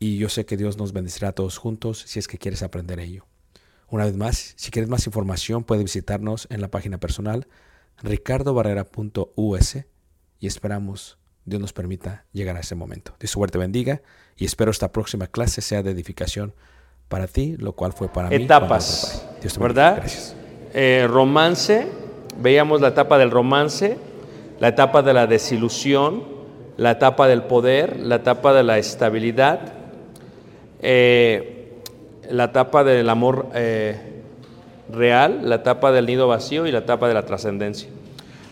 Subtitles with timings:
[0.00, 2.98] y yo sé que Dios nos bendecirá a todos juntos si es que quieres aprender
[2.98, 3.26] ello.
[3.88, 7.46] Una vez más, si quieres más información, puedes visitarnos en la página personal
[8.02, 9.76] ricardobarrera.us
[10.38, 13.14] y esperamos Dios nos permita llegar a ese momento.
[13.20, 14.00] Dios suerte bendiga
[14.36, 16.54] y espero esta próxima clase sea de edificación
[17.08, 18.36] para ti, lo cual fue para mí.
[18.36, 19.40] etapas, otro padre.
[19.42, 19.82] Dios te bendiga.
[19.82, 19.96] ¿verdad?
[19.98, 20.36] Gracias.
[20.72, 21.88] Eh, romance,
[22.40, 23.98] veíamos la etapa del romance,
[24.60, 26.24] la etapa de la desilusión,
[26.76, 29.79] la etapa del poder, la etapa de la estabilidad,
[30.82, 31.80] eh,
[32.30, 34.22] la etapa del amor eh,
[34.92, 37.88] real, la etapa del nido vacío y la etapa de la trascendencia.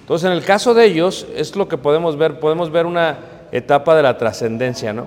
[0.01, 3.19] Entonces, en el caso de ellos, es lo que podemos ver, podemos ver una
[3.53, 5.07] etapa de la trascendencia, ¿no?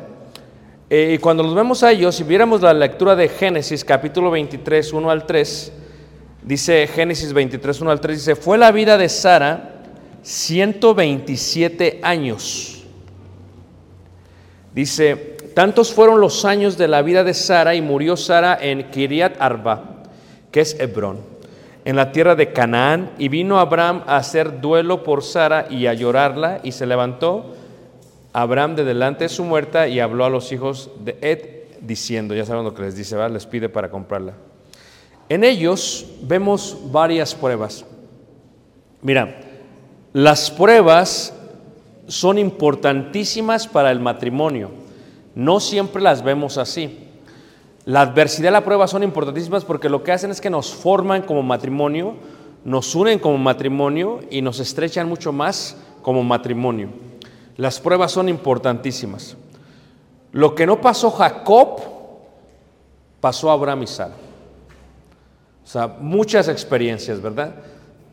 [0.90, 4.92] Eh, y cuando los vemos a ellos, si viéramos la lectura de Génesis, capítulo 23,
[4.92, 5.72] 1 al 3,
[6.44, 9.84] dice Génesis 23, 1 al 3, dice, fue la vida de Sara
[10.22, 12.84] 127 años.
[14.74, 19.40] Dice, tantos fueron los años de la vida de Sara y murió Sara en Kiriat
[19.40, 20.04] Arba,
[20.52, 21.20] que es Hebrón,
[21.86, 25.94] en la tierra de Canaán, y vino Abraham a hacer duelo por Sara y a
[25.94, 27.56] llorarla, y se levantó
[28.34, 31.40] Abraham de delante de su muerta y habló a los hijos de Ed,
[31.82, 34.34] diciendo, ya saben lo que les dice, les pide para comprarla.
[35.30, 37.86] En ellos vemos varias pruebas.
[39.02, 39.40] Mira,
[40.14, 41.34] las pruebas
[42.08, 44.81] son importantísimas para el matrimonio.
[45.36, 47.08] No siempre las vemos así.
[47.86, 51.24] La adversidad y la prueba son importantísimas porque lo que hacen es que nos forman
[51.24, 52.16] como matrimonio,
[52.64, 56.90] nos unen como matrimonio y nos estrechan mucho más como matrimonio.
[57.58, 59.36] Las pruebas son importantísimas.
[60.32, 61.82] Lo que no pasó Jacob,
[63.20, 64.16] pasó a Abraham y Sara.
[65.64, 67.56] O sea, muchas experiencias, ¿verdad?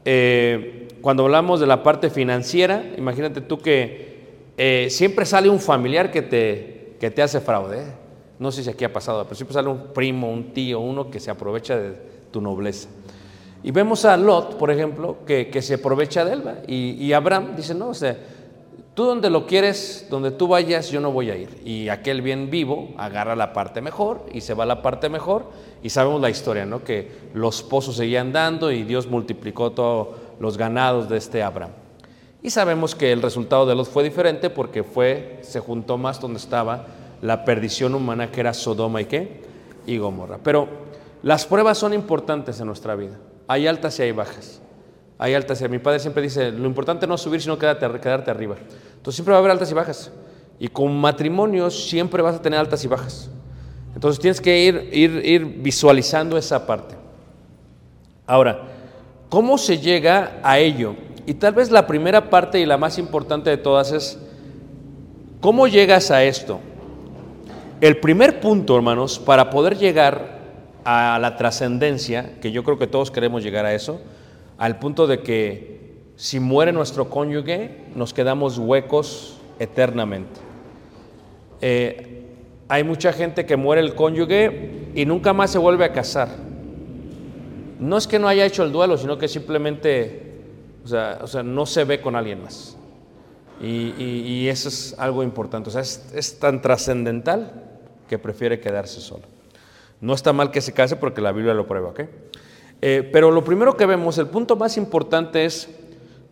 [0.05, 4.09] Eh, cuando hablamos de la parte financiera, imagínate tú que
[4.57, 7.83] eh, siempre sale un familiar que te, que te hace fraude.
[7.83, 7.93] ¿eh?
[8.39, 11.21] No sé si aquí ha pasado, pero siempre sale un primo, un tío, uno que
[11.21, 11.93] se aprovecha de
[12.31, 12.89] tu nobleza.
[13.63, 16.43] Y vemos a Lot, por ejemplo, que, que se aprovecha de él.
[16.69, 18.17] Y, y Abraham dice, no, o sea,
[18.95, 21.61] tú donde lo quieres, donde tú vayas, yo no voy a ir.
[21.65, 25.47] Y aquel bien vivo agarra la parte mejor y se va a la parte mejor.
[25.83, 26.85] Y sabemos la historia, ¿no?
[26.85, 30.09] Que los pozos seguían dando y Dios multiplicó todos
[30.39, 31.73] los ganados de este Abraham.
[32.43, 36.39] Y sabemos que el resultado de Lot fue diferente porque fue, se juntó más donde
[36.39, 36.87] estaba
[37.21, 39.43] la perdición humana que era Sodoma y qué?
[39.87, 40.39] Y Gomorra.
[40.43, 40.69] Pero
[41.23, 43.19] las pruebas son importantes en nuestra vida.
[43.49, 44.61] Hay altas y hay bajas.
[45.19, 48.31] Hay altas y mi padre siempre dice, lo importante no es subir, sino quedarte, quedarte
[48.31, 48.57] arriba.
[48.97, 50.13] Entonces siempre va a haber altas y bajas.
[50.61, 53.31] Y con matrimonios siempre vas a tener altas y bajas.
[53.95, 56.95] Entonces tienes que ir, ir, ir visualizando esa parte.
[58.27, 58.63] Ahora,
[59.29, 60.95] ¿cómo se llega a ello?
[61.29, 64.19] Y tal vez la primera parte y la más importante de todas es,
[65.43, 66.59] ¿cómo llegas a esto?
[67.83, 70.39] El primer punto, hermanos, para poder llegar
[70.87, 74.01] a la trascendencia, que yo creo que todos queremos llegar a eso,
[74.57, 80.41] al punto de que si muere nuestro cónyuge, nos quedamos huecos eternamente.
[81.61, 82.23] Eh,
[82.69, 86.31] hay mucha gente que muere el cónyuge y nunca más se vuelve a casar.
[87.79, 90.28] No es que no haya hecho el duelo, sino que simplemente,
[90.93, 92.77] o sea, no se ve con alguien más.
[93.61, 95.69] Y, eso es algo importante.
[95.69, 97.65] O sea, es, tan trascendental
[98.09, 99.25] que prefiere quedarse solo.
[100.01, 102.01] No está mal que se case porque la Biblia lo prueba, ¿ok?
[102.81, 105.69] Eh, pero lo primero que vemos, el punto más importante es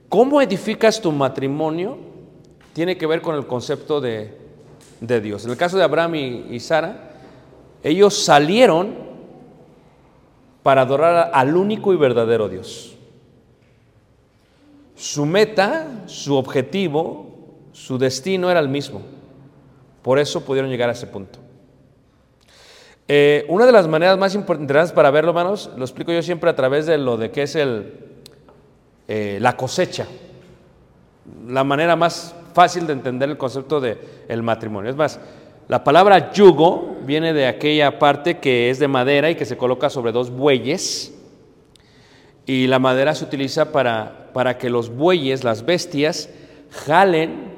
[0.08, 1.98] cómo edificas tu matrimonio,
[2.72, 4.36] tiene que ver con el concepto de,
[5.00, 5.44] de Dios.
[5.44, 7.10] En el caso de Abraham y, y Sara,
[7.82, 8.94] ellos salieron
[10.62, 12.95] para adorar al único y verdadero Dios.
[14.96, 17.26] Su meta, su objetivo,
[17.72, 19.02] su destino era el mismo.
[20.02, 21.38] Por eso pudieron llegar a ese punto.
[23.08, 26.56] Eh, una de las maneras más importantes para verlo, hermanos, lo explico yo siempre a
[26.56, 27.92] través de lo de que es el,
[29.06, 30.06] eh, la cosecha.
[31.46, 34.90] La manera más fácil de entender el concepto del el matrimonio.
[34.90, 35.20] Es más,
[35.68, 39.90] la palabra yugo viene de aquella parte que es de madera y que se coloca
[39.90, 41.15] sobre dos bueyes.
[42.46, 46.30] Y la madera se utiliza para, para que los bueyes, las bestias,
[46.70, 47.52] jalen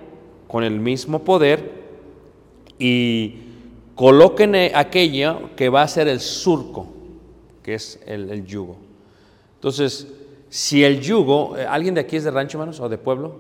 [0.49, 1.73] con el mismo poder
[2.79, 3.37] y
[3.95, 6.87] coloquen aquello que va a ser el surco,
[7.63, 8.77] que es el, el yugo.
[9.57, 10.09] Entonces,
[10.49, 13.37] si el yugo, eh, ¿alguien de aquí es de rancho, hermanos, o de pueblo?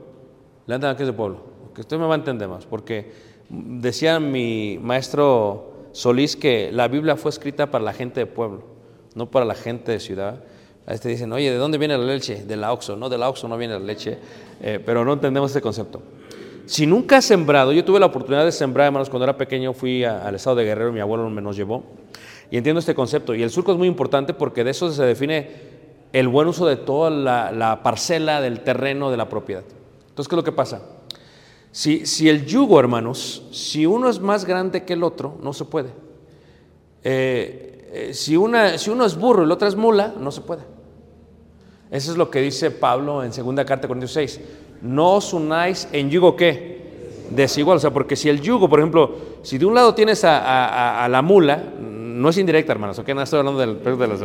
[0.67, 1.41] Levantan aquí es de pueblo,
[1.75, 3.11] que usted me va a entender más, porque
[3.49, 8.65] decía mi maestro Solís que la Biblia fue escrita para la gente de pueblo,
[9.15, 10.45] no para la gente de ciudad.
[10.89, 12.47] A este dicen, oye, ¿de dónde viene la leche?
[12.47, 12.97] De la Oxo.
[12.97, 14.17] No, de la Oxo no viene la leche,
[14.63, 16.01] eh, pero no entendemos ese concepto.
[16.65, 20.03] Si nunca has sembrado, yo tuve la oportunidad de sembrar, hermanos, cuando era pequeño fui
[20.05, 21.85] al estado de Guerrero, mi abuelo me nos llevó,
[22.51, 23.35] y entiendo este concepto.
[23.35, 25.51] Y el surco es muy importante porque de eso se define
[26.15, 29.65] el buen uso de toda la, la parcela del terreno de la propiedad.
[30.09, 30.81] Entonces, ¿qué es lo que pasa?
[31.71, 35.67] Si, si, el yugo, hermanos, si uno es más grande que el otro, no se
[35.67, 35.91] puede.
[37.05, 40.41] Eh, eh, si, una, si uno es burro y el otro es mula, no se
[40.41, 40.78] puede.
[41.91, 44.41] Eso es lo que dice Pablo en 2 carta de Corintios 6.
[44.83, 46.79] No os unáis en yugo qué?
[47.31, 47.79] Desigual.
[47.79, 51.23] O sea, porque si el yugo, por ejemplo, si de un lado tienes a, la
[51.23, 54.21] mula, no es indirecta, hermanos, ok, no estoy hablando del de los...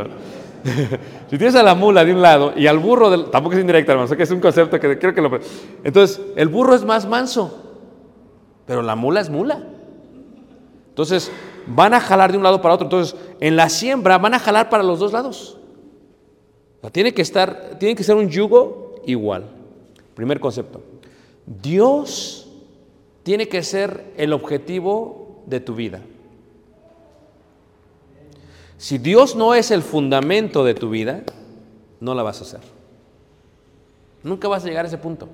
[1.29, 3.91] si tienes a la mula de un lado y al burro, del, tampoco es indirecta,
[3.91, 5.39] hermanos, ok, es un concepto que creo que lo...
[5.84, 7.75] Entonces, el burro es más manso,
[8.65, 9.63] pero la mula es mula.
[10.89, 11.32] Entonces,
[11.65, 12.86] van a jalar de un lado para otro.
[12.86, 15.58] Entonces, en la siembra van a jalar para los dos lados.
[16.91, 19.45] Tiene que estar, tiene que ser un yugo igual.
[20.15, 20.81] Primer concepto.
[21.45, 22.49] Dios
[23.23, 26.01] tiene que ser el objetivo de tu vida.
[28.77, 31.23] Si Dios no es el fundamento de tu vida,
[32.01, 32.59] no la vas a hacer.
[34.23, 35.29] Nunca vas a llegar a ese punto.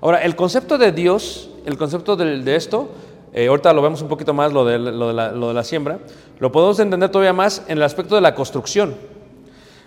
[0.00, 2.88] Ahora, el concepto de Dios, el concepto de, esto,
[3.32, 6.00] eh, ahorita lo vemos un poquito más, lo de, lo de, la, siembra,
[6.40, 8.96] lo podemos entender todavía más en el aspecto de la construcción.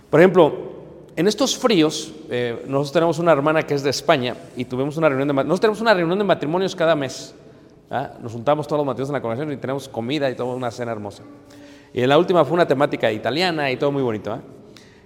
[0.09, 0.75] Por ejemplo,
[1.15, 5.07] en estos fríos, eh, nosotros tenemos una hermana que es de España y tuvimos una
[5.07, 7.34] reunión de nosotros tenemos una reunión de matrimonios cada mes,
[7.89, 8.12] ¿ah?
[8.22, 10.91] Nos juntamos todos los matrimonios en la congregación y tenemos comida y toda una cena
[10.91, 11.24] hermosa.
[11.93, 14.34] Y en la última fue una temática italiana y todo muy bonito.
[14.34, 14.41] ¿ah?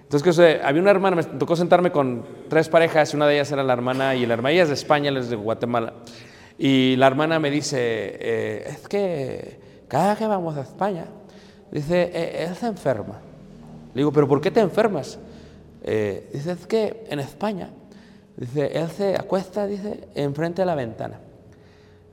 [0.02, 3.62] Entonces, había una hermana, me tocó sentarme con tres parejas y una de ellas era
[3.62, 5.92] la hermana y la hermana, ella es de España, él es de Guatemala.
[6.58, 11.04] Y la hermana me dice, eh, es que cada que vamos a España,
[11.70, 13.20] dice, eh, él se enferma.
[13.94, 15.16] Le digo, pero ¿por qué te enfermas?
[15.82, 17.70] Eh, dice, es que en España,
[18.36, 21.20] dice, él se acuesta, dice, enfrente de la ventana,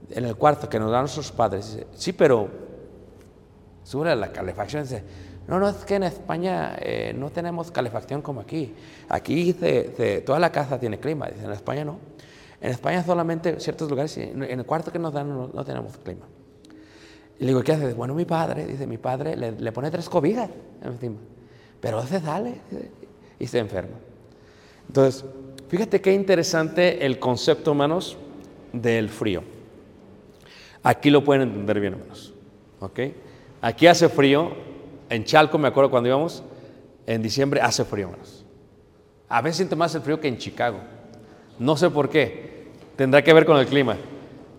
[0.09, 1.73] en el cuarto que nos dan nuestros padres.
[1.75, 2.47] Dice, sí, pero
[3.83, 4.83] sube la calefacción.
[4.83, 5.03] Dice,
[5.47, 8.73] no, no, es que en España eh, no tenemos calefacción como aquí.
[9.09, 11.27] Aquí se- se- toda la casa tiene clima.
[11.27, 11.99] Dice, en España no.
[12.59, 16.25] En España solamente ciertos lugares, en el cuarto que nos dan no, no tenemos clima.
[17.39, 17.95] Y le digo, ¿qué haces?
[17.95, 20.49] Bueno, mi padre, dice, mi padre le, le pone tres cobijas
[20.83, 21.17] encima.
[21.79, 22.91] Pero se sale dice,
[23.39, 23.95] y se enferma.
[24.87, 25.25] Entonces,
[25.69, 28.17] fíjate qué interesante el concepto, hermanos,
[28.73, 29.43] del frío.
[30.83, 32.33] Aquí lo pueden entender bien, hermanos.
[32.79, 32.99] ¿Ok?
[33.61, 34.51] Aquí hace frío.
[35.09, 36.43] En Chalco, me acuerdo cuando íbamos,
[37.05, 38.45] en diciembre hace frío, hermanos.
[39.29, 40.79] A veces siente más el frío que en Chicago.
[41.59, 42.67] No sé por qué.
[42.95, 43.97] Tendrá que ver con el clima.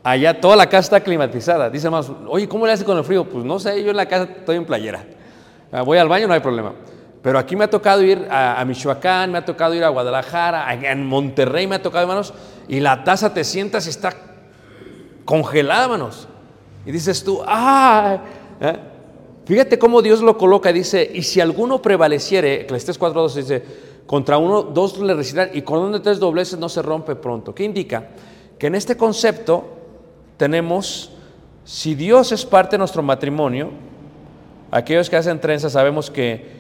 [0.02, 1.70] Allá toda la casa está climatizada.
[1.70, 3.24] Dice más, oye, ¿cómo le hace con el frío?
[3.24, 5.04] Pues no sé, yo en la casa estoy en playera.
[5.72, 6.72] Ah, Voy al baño, no hay problema.
[7.22, 10.72] Pero aquí me ha tocado ir a, a Michoacán, me ha tocado ir a Guadalajara,
[10.72, 12.32] en Monterrey me ha tocado, hermanos,
[12.68, 14.14] y la taza te sientas y está
[15.24, 16.28] congelada, hermanos.
[16.86, 18.18] Y dices tú, ¡ah!
[18.60, 18.76] ¿Eh?
[19.44, 23.64] Fíjate cómo Dios lo coloca, dice, y si alguno prevaleciere, Eclesiastés 4.2 dice,
[24.06, 27.54] contra uno, dos le resistirán, y con uno de tres dobleces no se rompe pronto.
[27.54, 28.08] ¿Qué indica?
[28.58, 29.64] Que en este concepto
[30.36, 31.12] tenemos,
[31.64, 33.70] si Dios es parte de nuestro matrimonio,
[34.70, 36.57] aquellos que hacen trenzas sabemos que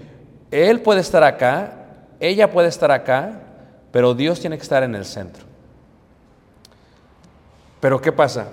[0.50, 1.72] Él puede estar acá,
[2.20, 3.40] ella puede estar acá,
[3.92, 5.44] pero Dios tiene que estar en el centro.
[7.80, 8.48] Pero ¿qué pasa?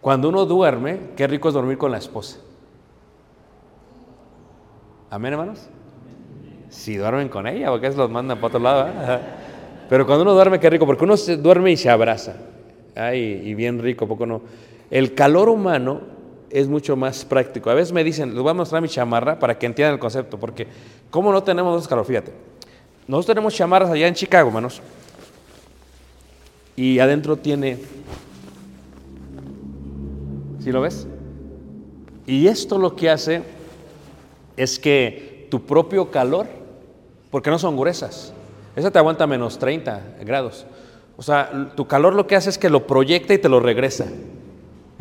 [0.00, 2.38] Cuando uno duerme, qué rico es dormir con la esposa.
[5.10, 5.68] Amén, hermanos.
[6.70, 8.88] Si duermen con ella, porque eso los mandan para otro lado.
[8.88, 9.18] ¿eh?
[9.88, 12.34] Pero cuando uno duerme, qué rico, porque uno se duerme y se abraza.
[12.96, 14.40] Ay, y bien rico, poco no.
[14.90, 16.00] El calor humano
[16.52, 17.70] es mucho más práctico.
[17.70, 20.38] A veces me dicen, les voy a mostrar mi chamarra para que entiendan el concepto,
[20.38, 20.66] porque
[21.10, 22.04] ¿cómo no tenemos dos calor?
[22.04, 22.32] Fíjate.
[23.08, 24.80] Nosotros tenemos chamarras allá en Chicago, hermanos.
[26.76, 27.78] Y adentro tiene
[30.62, 31.08] ¿Sí lo ves?
[32.24, 33.42] Y esto lo que hace
[34.56, 36.46] es que tu propio calor,
[37.30, 38.32] porque no son gruesas,
[38.76, 40.64] esa te aguanta menos 30 grados.
[41.16, 44.06] O sea, tu calor lo que hace es que lo proyecta y te lo regresa.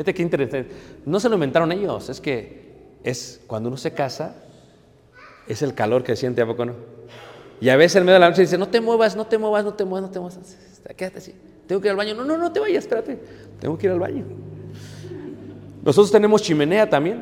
[0.03, 0.71] Qué interesante.
[1.05, 2.71] No se lo inventaron ellos, es que
[3.03, 4.35] es cuando uno se casa,
[5.47, 6.73] es el calor que siente, ¿a poco no?
[7.59, 9.63] Y a veces en medio de la noche dice, no te muevas, no te muevas,
[9.63, 10.57] no te muevas, no te muevas.
[10.95, 11.35] Quédate así.
[11.67, 12.15] Tengo que ir al baño.
[12.15, 13.19] No, no, no te vayas, espérate.
[13.59, 14.25] Tengo que ir al baño.
[15.83, 17.21] Nosotros tenemos chimenea también,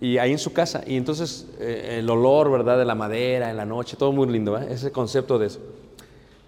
[0.00, 3.56] y ahí en su casa, y entonces eh, el olor, ¿verdad?, de la madera en
[3.56, 4.68] la noche, todo muy lindo, ¿eh?
[4.70, 5.60] ese concepto de eso.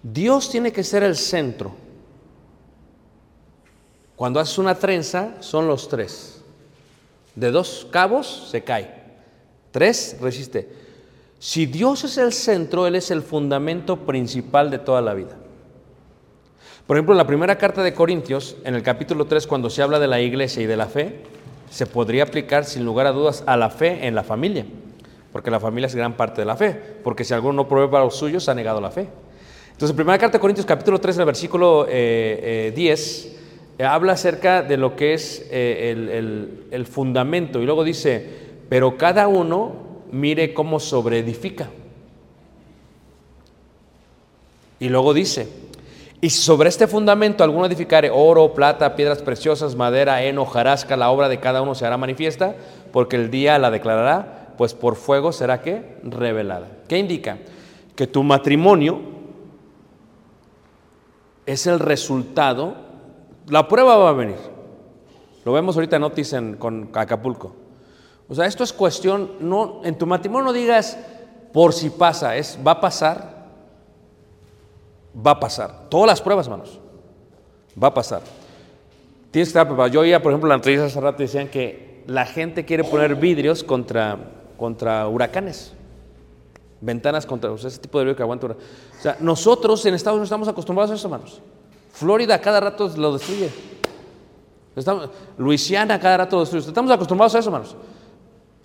[0.03, 1.71] Dios tiene que ser el centro.
[4.21, 6.43] Cuando haces una trenza, son los tres.
[7.33, 8.93] De dos cabos se cae.
[9.71, 10.69] Tres resiste.
[11.39, 15.35] Si Dios es el centro, Él es el fundamento principal de toda la vida.
[16.85, 19.97] Por ejemplo, en la primera carta de Corintios, en el capítulo 3, cuando se habla
[19.97, 21.21] de la iglesia y de la fe,
[21.71, 24.67] se podría aplicar sin lugar a dudas a la fe en la familia,
[25.31, 28.03] porque la familia es gran parte de la fe, porque si alguno no provee para
[28.03, 29.09] los suyos, ha negado la fe.
[29.71, 33.40] Entonces, primera carta de Corintios, capítulo 3, el versículo eh, 10, eh,
[33.83, 36.09] habla acerca de lo que es eh, el,
[36.71, 38.27] el- fundamento, y luego dice,
[38.69, 39.73] pero cada uno
[40.11, 41.69] mire cómo sobreedifica.
[44.79, 45.47] Y luego dice,
[46.21, 51.29] y sobre este fundamento alguno edificare oro, plata, piedras preciosas, madera, heno, jarasca, la obra
[51.29, 52.55] de cada uno se hará manifiesta,
[52.91, 56.67] porque el día la declarará, pues por fuego será que revelada.
[56.87, 57.37] ¿Qué indica?
[57.95, 58.99] Que tu matrimonio
[61.45, 62.75] es el resultado,
[63.51, 64.37] la prueba va a venir.
[65.43, 67.53] Lo vemos ahorita en Otis con Acapulco.
[68.29, 70.97] O sea, esto es cuestión, no, en tu matrimonio no digas
[71.51, 73.47] por si pasa, es va a pasar,
[75.15, 75.89] va a pasar.
[75.89, 76.79] Todas las pruebas, hermanos,
[77.81, 78.21] va a pasar.
[79.31, 79.91] Tienes que estar.
[79.91, 83.15] Yo oía, por ejemplo, en la entrevista hace rato decían que la gente quiere poner
[83.15, 84.17] vidrios contra,
[84.57, 85.73] contra huracanes.
[86.79, 88.47] Ventanas contra o sea, ese tipo de vidrio que aguanta.
[88.47, 88.55] O
[89.01, 91.41] sea, nosotros en Estados Unidos estamos acostumbrados a eso, hermanos.
[91.93, 93.51] Florida cada rato lo destruye.
[95.37, 96.67] Luisiana cada rato lo destruye.
[96.67, 97.75] Estamos acostumbrados a eso, hermanos.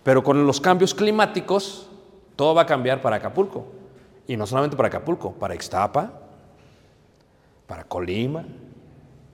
[0.03, 1.89] Pero con los cambios climáticos,
[2.37, 3.67] todo va a cambiar para Acapulco.
[4.29, 6.13] Y no solamente para Acapulco, para Ixtapa,
[7.67, 8.45] para Colima,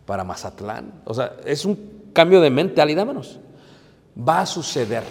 [0.07, 1.03] para Mazatlán.
[1.05, 3.39] O sea, es un cambio de mentalidad, hermanos.
[4.17, 5.05] Va a suceder.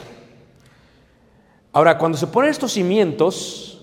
[1.74, 3.82] Ahora, cuando se ponen estos cimientos,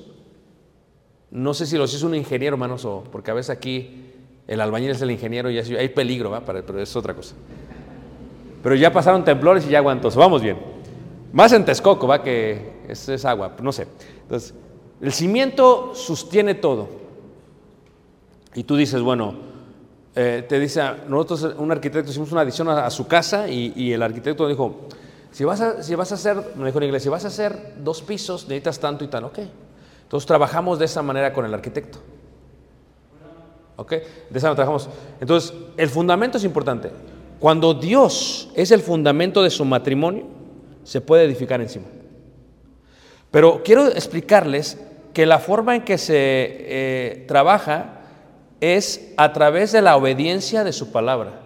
[1.30, 4.07] no sé si los hizo un ingeniero, hermanos, o porque a veces aquí
[4.48, 6.40] el albañil es el ingeniero y así, hay peligro, ¿va?
[6.40, 7.34] Pero es otra cosa.
[8.62, 10.58] Pero ya pasaron temblores y ya aguantó, vamos bien.
[11.32, 13.86] Más en Texcoco, va, que es, agua, no sé.
[14.22, 14.54] Entonces,
[15.00, 16.88] el cimiento sostiene todo.
[18.54, 19.34] Y tú dices, bueno,
[20.16, 24.02] eh, te dice, nosotros, un arquitecto, hicimos una adición a, su casa y, y el
[24.02, 24.88] arquitecto dijo,
[25.30, 27.74] si vas, a, si vas a hacer, me dijo en inglés, si vas a hacer
[27.78, 29.38] dos pisos, necesitas tanto y tal, ok.
[30.04, 31.98] Entonces trabajamos de esa manera con el arquitecto.
[33.78, 33.90] ¿Ok?
[33.90, 34.88] De esa manera trabajamos.
[35.20, 36.90] Entonces, el fundamento es importante.
[37.38, 40.26] Cuando Dios es el fundamento de su matrimonio,
[40.82, 41.86] se puede edificar encima.
[43.30, 44.78] Pero quiero explicarles
[45.14, 48.00] que la forma en que se eh, trabaja
[48.60, 51.40] es a través de la obediencia de su palabra.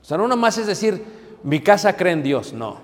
[0.00, 1.04] O sea, no nomás es decir,
[1.42, 2.80] mi casa cree en Dios, no.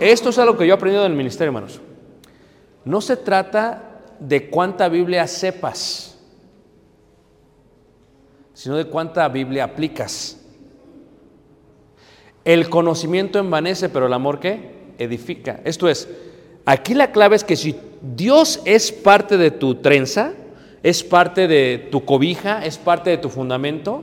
[0.00, 1.80] Esto es algo que yo he aprendido en el ministerio, hermanos.
[2.84, 6.09] No se trata de cuánta Biblia sepas,
[8.60, 10.38] sino de cuánta Biblia aplicas.
[12.44, 14.92] El conocimiento envanece, pero el amor qué?
[14.98, 15.60] Edifica.
[15.64, 16.06] Esto es,
[16.66, 20.34] aquí la clave es que si Dios es parte de tu trenza,
[20.82, 24.02] es parte de tu cobija, es parte de tu fundamento,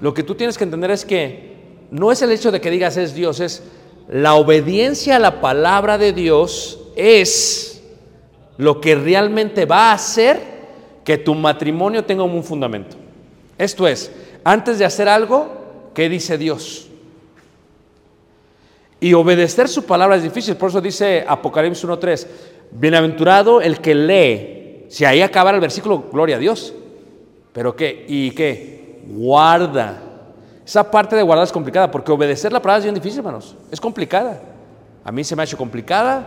[0.00, 1.54] lo que tú tienes que entender es que
[1.92, 3.62] no es el hecho de que digas es Dios, es
[4.08, 7.80] la obediencia a la palabra de Dios es
[8.56, 10.40] lo que realmente va a hacer
[11.04, 13.07] que tu matrimonio tenga un fundamento.
[13.58, 14.10] Esto es,
[14.44, 16.88] antes de hacer algo, ¿qué dice Dios?
[19.00, 22.26] Y obedecer su palabra es difícil, por eso dice Apocalipsis 1.3,
[22.70, 26.72] bienaventurado el que lee, si ahí acaba el versículo, gloria a Dios,
[27.52, 28.04] pero ¿qué?
[28.08, 29.02] ¿Y qué?
[29.06, 30.02] Guarda.
[30.64, 33.80] Esa parte de guardar es complicada, porque obedecer la palabra es bien difícil, hermanos, es
[33.80, 34.40] complicada.
[35.04, 36.26] A mí se me ha hecho complicada,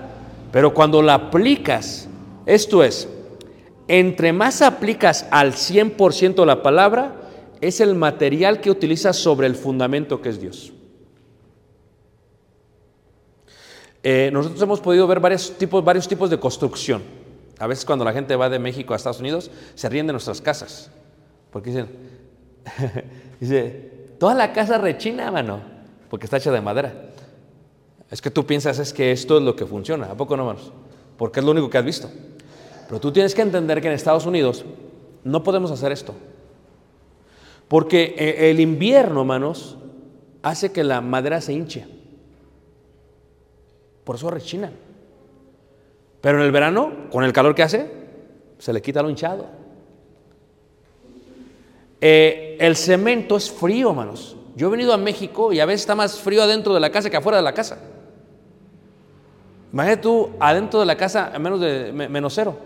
[0.52, 2.08] pero cuando la aplicas,
[2.46, 3.08] esto es,
[3.88, 7.21] entre más aplicas al 100% la palabra,
[7.62, 10.74] es el material que utilizas sobre el fundamento que es Dios.
[14.04, 17.04] Eh, nosotros hemos podido ver varios tipos, varios tipos de construcción.
[17.60, 20.42] A veces cuando la gente va de México a Estados Unidos, se ríen de nuestras
[20.42, 20.90] casas.
[21.52, 21.88] Porque dicen,
[23.40, 25.62] dice, toda la casa rechina, mano,
[26.10, 27.10] porque está hecha de madera.
[28.10, 30.72] Es que tú piensas es que esto es lo que funciona, ¿a poco no, manos?
[31.16, 32.10] Porque es lo único que has visto.
[32.88, 34.66] Pero tú tienes que entender que en Estados Unidos
[35.24, 36.16] no podemos hacer esto.
[37.72, 39.78] Porque eh, el invierno, hermanos,
[40.44, 41.88] hace que la madera se hinche.
[44.04, 44.74] Por eso rechinan.
[46.20, 47.90] Pero en el verano, con el calor que hace,
[48.58, 49.46] se le quita lo hinchado.
[52.02, 54.36] Eh, el cemento es frío, hermanos.
[54.58, 57.10] Yo he venido a México y a veces está más frío adentro de la casa
[57.10, 57.80] que afuera de la casa.
[59.72, 62.58] Imagínate tú adentro de la casa a menos de me- menos cero.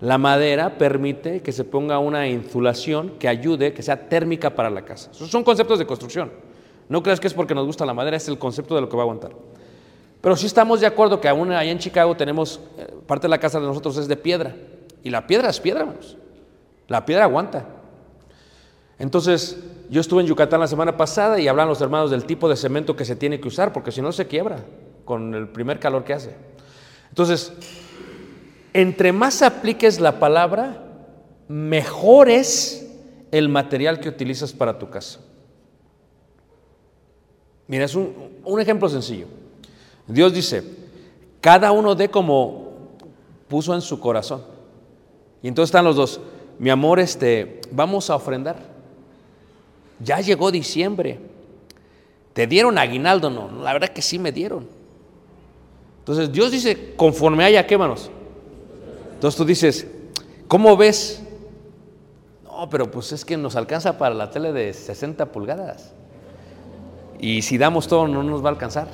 [0.00, 4.84] La madera permite que se ponga una insulación que ayude, que sea térmica para la
[4.84, 5.10] casa.
[5.10, 6.30] Esos son conceptos de construcción.
[6.88, 8.96] No creas que es porque nos gusta la madera, es el concepto de lo que
[8.96, 9.32] va a aguantar.
[10.20, 13.38] Pero sí estamos de acuerdo que aún allá en Chicago tenemos, eh, parte de la
[13.38, 14.54] casa de nosotros es de piedra.
[15.02, 16.16] Y la piedra es piedra, hermanos.
[16.88, 17.64] La piedra aguanta.
[18.98, 22.56] Entonces, yo estuve en Yucatán la semana pasada y hablan los hermanos del tipo de
[22.56, 24.64] cemento que se tiene que usar, porque si no se quiebra
[25.04, 26.34] con el primer calor que hace.
[27.08, 27.52] Entonces,
[28.80, 30.82] entre más apliques la palabra,
[31.48, 32.88] mejor es
[33.30, 35.20] el material que utilizas para tu casa.
[37.66, 38.12] Mira, es un,
[38.44, 39.26] un ejemplo sencillo.
[40.06, 40.62] Dios dice,
[41.40, 42.66] cada uno dé como
[43.48, 44.42] puso en su corazón.
[45.42, 46.20] Y entonces están los dos,
[46.58, 48.56] mi amor, este, vamos a ofrendar.
[50.00, 51.18] Ya llegó diciembre.
[52.32, 53.30] ¿Te dieron aguinaldo?
[53.30, 54.66] No, la verdad que sí me dieron.
[56.00, 58.10] Entonces Dios dice, conforme haya, ¿qué manos?
[59.16, 59.86] Entonces tú dices,
[60.46, 61.22] ¿cómo ves?
[62.44, 65.94] No, pero pues es que nos alcanza para la tele de 60 pulgadas.
[67.18, 68.88] Y si damos todo, no nos va a alcanzar.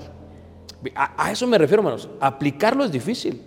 [0.94, 2.08] A, a eso me refiero, hermanos.
[2.20, 3.42] Aplicarlo es difícil.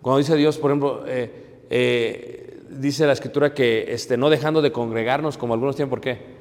[0.00, 4.70] Cuando dice Dios, por ejemplo, eh, eh, dice la escritura que este, no dejando de
[4.70, 6.36] congregarnos como algunos tienen, ¿por qué?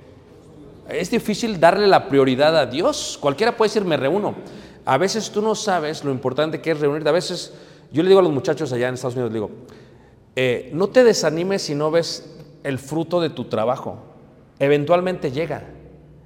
[0.87, 3.17] Es difícil darle la prioridad a Dios.
[3.19, 4.35] Cualquiera puede decir, me reúno.
[4.85, 7.09] A veces tú no sabes lo importante que es reunirte.
[7.09, 7.53] A veces
[7.91, 9.49] yo le digo a los muchachos allá en Estados Unidos, digo,
[10.35, 13.97] eh, no te desanimes si no ves el fruto de tu trabajo.
[14.59, 15.63] Eventualmente llega.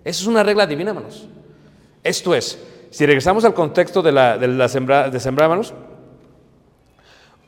[0.03, 1.27] Eso es una regla divina, hermanos.
[2.03, 5.73] Esto es, si regresamos al contexto de, la, de, la sembra, de sembrar, hermanos,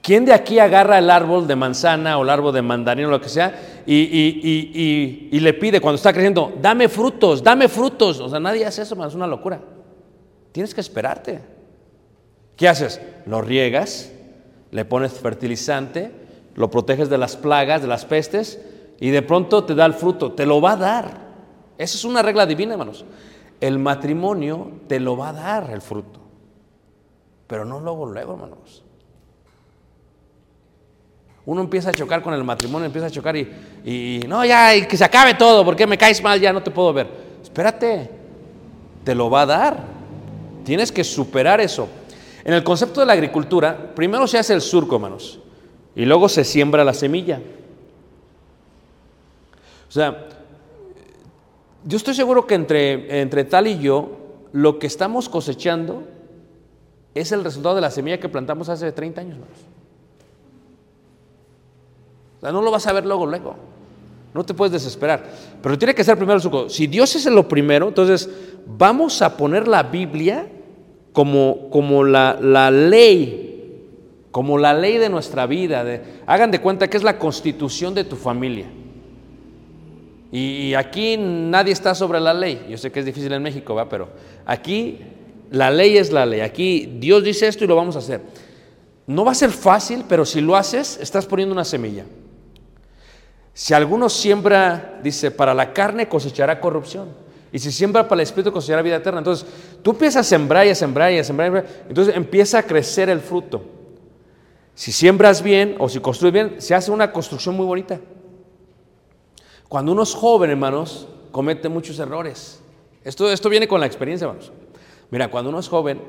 [0.04, 3.22] ¿Quién de aquí agarra el árbol de manzana o el árbol de mandarina o lo
[3.22, 4.42] que sea y, y-
[4.74, 8.20] y- y- le pide cuando está creciendo, dame frutos, dame frutos?
[8.20, 9.62] O sea, nadie hace eso, man, es una locura.
[10.52, 11.42] Tienes que esperarte.
[12.56, 13.02] ¿Qué haces?
[13.26, 14.12] Lo riegas,
[14.72, 16.12] le pones fertilizante,
[16.56, 18.60] lo proteges de las plagas, de las pestes,
[19.00, 21.18] y de pronto te da el fruto, te lo va a dar.
[21.78, 23.06] Esa es una regla divina, hermanos.
[23.60, 26.20] El matrimonio te lo va a dar el fruto,
[27.48, 28.84] pero no luego, luego, hermanos.
[31.46, 33.50] Uno empieza a chocar con el matrimonio, empieza a chocar y,
[33.84, 36.70] y no, ya, y que se acabe todo, porque me caes mal, ya no te
[36.70, 37.08] puedo ver.
[37.42, 38.10] Espérate,
[39.04, 40.01] te lo va a dar.
[40.64, 41.88] Tienes que superar eso.
[42.44, 45.40] En el concepto de la agricultura, primero se hace el surco, hermanos,
[45.96, 47.42] y luego se siembra la semilla.
[49.88, 50.28] O sea,
[51.86, 54.18] yo estoy seguro que entre, entre tal y yo,
[54.54, 56.04] lo que estamos cosechando
[57.14, 59.58] es el resultado de la semilla que plantamos hace 30 años, hermanos.
[62.38, 63.56] O sea, no lo vas a ver luego, luego.
[64.34, 65.24] No te puedes desesperar.
[65.62, 66.70] Pero tiene que ser primero el surco.
[66.70, 68.30] Si Dios es lo primero, entonces
[68.66, 70.48] vamos a poner la Biblia
[71.14, 73.88] como, como la, la ley,
[74.32, 75.86] como la ley de nuestra vida.
[76.26, 78.68] hagan de cuenta que es la constitución de tu familia.
[80.32, 82.66] Y, y aquí nadie está sobre la ley.
[82.70, 83.90] Yo sé que es difícil en México, ¿va?
[83.90, 84.10] pero
[84.46, 85.00] aquí
[85.52, 86.40] la ley es la ley.
[86.40, 88.22] Aquí Dios dice esto y lo vamos a hacer.
[89.06, 92.06] No va a ser fácil, pero si lo haces, estás poniendo una semilla.
[93.54, 97.10] Si alguno siembra, dice, para la carne cosechará corrupción.
[97.52, 99.20] Y si siembra para el espíritu cosechará vida eterna.
[99.20, 99.46] Entonces,
[99.82, 101.52] tú empiezas a sembrar y a sembrar y a sembrar.
[101.52, 103.62] y a sembrar, Entonces empieza a crecer el fruto.
[104.74, 108.00] Si siembras bien o si construyes bien, se hace una construcción muy bonita.
[109.68, 112.62] Cuando uno es joven, hermanos, comete muchos errores.
[113.04, 114.52] Esto, esto viene con la experiencia, hermanos.
[115.10, 116.02] Mira, cuando uno es joven,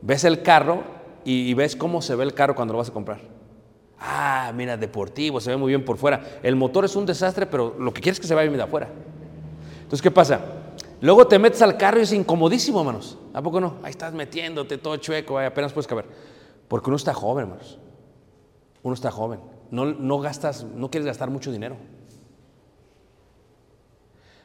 [0.00, 0.82] ves el carro
[1.24, 3.20] y, y ves cómo se ve el carro cuando lo vas a comprar.
[3.98, 6.38] Ah, mira, deportivo, se ve muy bien por fuera.
[6.42, 8.64] El motor es un desastre, pero lo que quieres es que se vaya bien de
[8.64, 8.88] afuera.
[9.82, 10.40] Entonces, ¿qué pasa?
[11.00, 13.18] Luego te metes al carro y es incomodísimo, hermanos.
[13.34, 13.76] ¿A poco no?
[13.82, 16.06] Ahí estás metiéndote todo chueco, ay, apenas puedes caber.
[16.68, 17.78] Porque uno está joven, hermanos.
[18.82, 19.40] Uno está joven.
[19.70, 21.76] No, no gastas, no quieres gastar mucho dinero.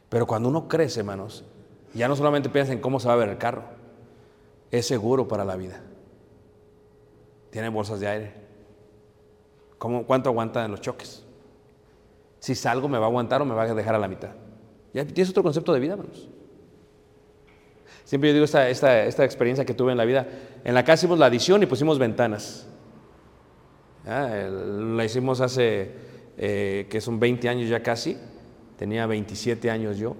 [0.10, 1.46] Pero cuando uno crece, hermanos,
[1.94, 3.64] ya no solamente piensa en cómo se va a ver el carro,
[4.72, 5.82] es seguro para la vida.
[7.50, 8.34] Tiene bolsas de aire.
[9.78, 11.24] ¿Cómo, ¿Cuánto aguanta en los choques?
[12.40, 14.32] Si salgo, ¿me va a aguantar o me va a dejar a la mitad?
[14.94, 16.30] Ya tienes otro concepto de vida, hermanos.
[18.04, 20.28] Siempre yo digo esta, esta, esta experiencia que tuve en la vida.
[20.64, 22.68] En la casa hicimos la adición y pusimos ventanas.
[24.06, 25.92] La hicimos hace,
[26.38, 28.18] eh, que son 20 años ya casi.
[28.78, 30.16] Tenía 27 años yo.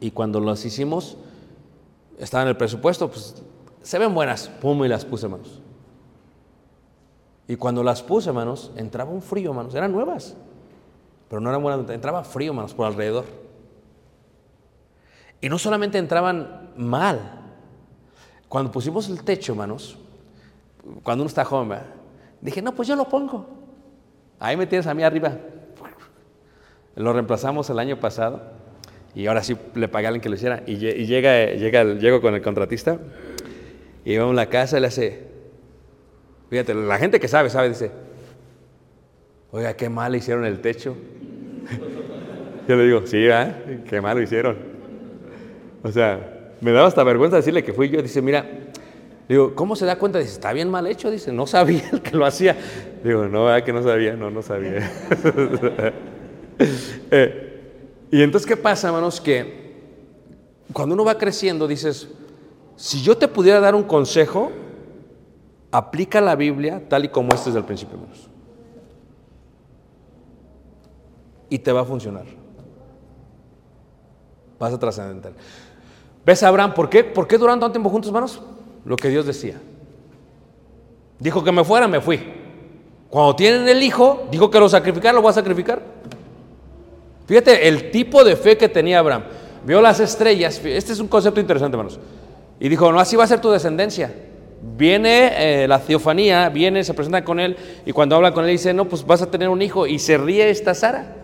[0.00, 1.16] Y cuando las hicimos,
[2.18, 3.42] estaba en el presupuesto, pues
[3.82, 4.48] se ven buenas.
[4.48, 5.60] Pum, y las puse, hermanos.
[7.46, 9.74] Y cuando las puse, hermanos, entraba un frío, hermanos.
[9.74, 10.34] Eran nuevas,
[11.28, 11.90] pero no eran buenas.
[11.90, 13.41] Entraba frío, hermanos, por alrededor.
[15.42, 17.18] Y no solamente entraban mal.
[18.48, 19.98] Cuando pusimos el techo, hermanos,
[21.02, 21.78] cuando uno está joven,
[22.40, 23.46] dije, no, pues yo lo pongo.
[24.38, 25.36] Ahí me tienes a mí arriba.
[26.94, 28.40] Lo reemplazamos el año pasado
[29.14, 30.62] y ahora sí le pagué a alguien que lo hiciera.
[30.66, 32.98] Y, lle- y llega, llego con el contratista
[34.04, 35.26] y vamos a la casa y le hace,
[36.50, 37.90] fíjate, la gente que sabe, sabe, dice,
[39.50, 40.94] oiga, qué mal hicieron el techo.
[42.68, 43.56] Yo le digo, sí, ¿verdad?
[43.88, 44.71] qué mal lo hicieron.
[45.82, 48.00] O sea, me daba hasta vergüenza decirle que fui yo.
[48.02, 48.46] Dice, mira,
[49.28, 50.18] digo, ¿cómo se da cuenta?
[50.18, 51.10] Dice, está bien mal hecho.
[51.10, 52.56] Dice, no sabía el que lo hacía.
[53.02, 54.14] Digo, no, ¿verdad que no sabía?
[54.14, 54.90] No, no sabía.
[57.10, 59.20] Eh, y entonces, ¿qué pasa, hermanos?
[59.20, 59.72] Que
[60.72, 62.08] cuando uno va creciendo, dices,
[62.76, 64.52] si yo te pudiera dar un consejo,
[65.72, 68.28] aplica la Biblia tal y como es desde el principio, hermanos.
[71.48, 72.26] Y te va a funcionar.
[74.58, 75.34] Vas a trascendental.
[76.24, 76.74] ¿Ves a Abraham?
[76.74, 77.04] ¿Por qué?
[77.04, 78.40] ¿Por qué duraron tanto tiempo juntos, hermanos?
[78.84, 79.60] Lo que Dios decía.
[81.18, 82.20] Dijo que me fuera, me fui.
[83.08, 85.82] Cuando tienen el hijo, dijo que lo sacrificara, lo voy a sacrificar.
[87.26, 89.24] Fíjate el tipo de fe que tenía Abraham.
[89.64, 90.60] Vio las estrellas.
[90.64, 91.98] Este es un concepto interesante, hermanos.
[92.58, 94.12] Y dijo, no, así va a ser tu descendencia.
[94.76, 95.32] Viene
[95.64, 98.88] eh, la teofanía, viene, se presenta con él, y cuando habla con él dice, no,
[98.88, 99.86] pues vas a tener un hijo.
[99.86, 101.21] Y se ríe esta Sara.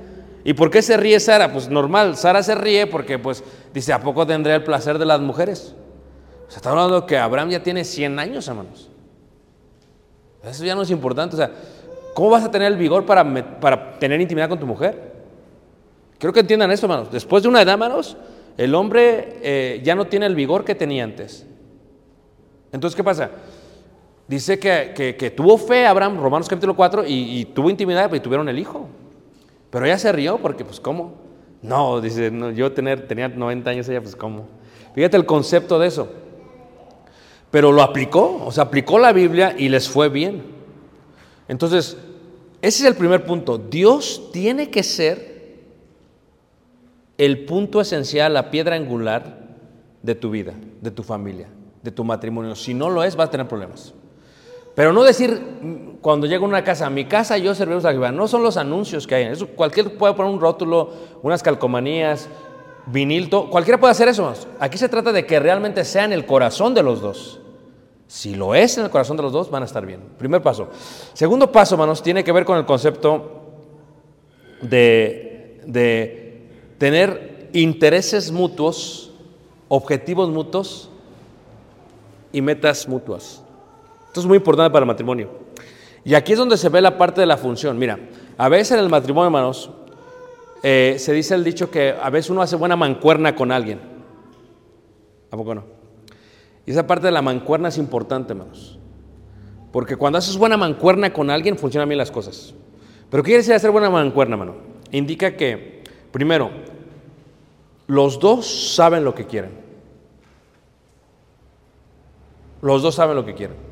[0.49, 1.53] ¿Y por qué se ríe Sara?
[1.53, 5.21] Pues normal, Sara se ríe porque pues dice, ¿a poco tendré el placer de las
[5.21, 5.75] mujeres?
[6.47, 8.89] O sea, está hablando que Abraham ya tiene 100 años, hermanos.
[10.43, 11.35] Eso ya no es importante.
[11.35, 11.51] O sea,
[12.15, 15.13] ¿cómo vas a tener el vigor para, para tener intimidad con tu mujer?
[16.19, 17.13] Quiero que entiendan esto, hermanos.
[17.13, 18.17] Después de una edad, hermanos,
[18.57, 21.45] el hombre eh, ya no tiene el vigor que tenía antes.
[22.73, 23.33] Entonces, ¿qué pasa?
[24.27, 28.49] Dice que, que- tuvo fe Abraham, Romanos capítulo 4, y, y tuvo intimidad y tuvieron
[28.49, 28.89] el hijo.
[29.71, 31.15] Pero ella se rió porque, pues, ¿cómo?
[31.63, 34.47] No, dice, yo tenía 90 años, ella, pues, ¿cómo?
[34.95, 36.09] Fíjate el concepto de eso.
[37.51, 40.43] Pero lo aplicó, o sea, aplicó la Biblia y les fue bien.
[41.49, 41.97] Entonces,
[42.61, 43.59] ese es el primer punto.
[43.59, 45.57] Dios tiene que ser
[47.17, 49.49] el punto esencial, la piedra angular
[50.03, 51.49] de tu vida, de tu familia,
[51.83, 52.55] de tu matrimonio.
[52.55, 53.95] Si no lo es, vas a tener problemas.
[54.79, 58.13] Pero no decir mm, cuando llega una casa, mi casa yo servimos a Jehová.
[58.13, 59.25] No son los anuncios que hay.
[59.25, 62.29] Eso, cualquier puede poner un rótulo, unas calcomanías,
[62.87, 63.51] vinil, todo.
[63.51, 64.33] cualquiera puede hacer eso.
[64.61, 67.41] Aquí se trata de que realmente sea en el corazón de los dos.
[68.07, 70.01] Si lo es en el corazón de los dos, van a estar bien.
[70.17, 70.69] Primer paso.
[71.13, 73.57] Segundo paso, hermanos, tiene que ver con el concepto
[74.63, 76.47] de, de
[76.79, 79.11] tener intereses mutuos,
[79.67, 80.89] objetivos mutuos
[82.31, 83.43] y metas mutuas.
[84.09, 85.31] Esto es muy importante para el matrimonio.
[86.05, 87.79] Y aquí es donde se ve la parte de la función.
[87.79, 87.99] Mira,
[88.37, 89.71] a veces en el matrimonio, hermanos,
[90.63, 93.81] eh, se dice el dicho que a veces uno hace buena mancuerna con alguien.
[95.31, 95.65] ¿A poco no?
[96.67, 98.79] Y esa parte de la mancuerna es importante, hermanos.
[99.73, 102.55] Porque cuando haces buena mancuerna con alguien, funcionan bien las cosas.
[103.11, 104.57] Pero ¿qué quiere decir hacer buena mancuerna, hermano?
[104.91, 106.51] Indica que, primero,
[107.87, 109.51] los dos saben lo que quieren.
[112.61, 113.68] Los dos saben lo que quieren.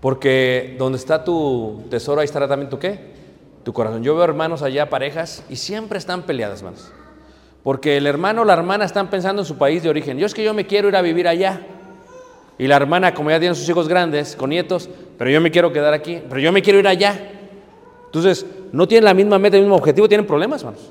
[0.00, 2.98] Porque donde está tu tesoro, ahí estará también tu qué?
[3.64, 4.02] Tu corazón.
[4.02, 6.90] Yo veo hermanos allá, parejas, y siempre están peleadas, hermanos.
[7.62, 10.16] Porque el hermano o la hermana están pensando en su país de origen.
[10.16, 11.60] Yo es que yo me quiero ir a vivir allá.
[12.58, 15.72] Y la hermana, como ya tiene sus hijos grandes, con nietos, pero yo me quiero
[15.72, 17.18] quedar aquí, pero yo me quiero ir allá.
[18.06, 20.90] Entonces, no tienen la misma meta, el mismo objetivo, tienen problemas, hermanos.